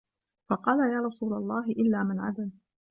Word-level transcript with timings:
فَقَالَ 0.49 0.79
يَا 0.93 0.99
رَسُولَ 1.01 1.33
اللَّهِ 1.33 1.65
إلَّا 1.69 2.03
مَنْ 2.03 2.19
عَدَلَ 2.19 2.51